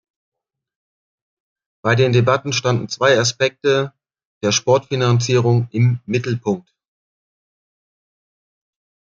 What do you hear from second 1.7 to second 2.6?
Bei den Debatten